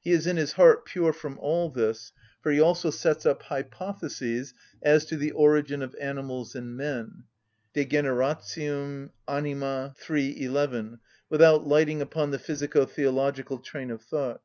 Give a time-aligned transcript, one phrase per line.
[0.00, 4.54] He is in his heart pure from all this, for he also sets up hypotheses
[4.82, 7.24] as to the origin of animals and men
[7.74, 8.40] (De generat.
[9.28, 10.42] anim., iii.
[10.44, 14.40] 11) without lighting upon the physico‐ theological train of thought.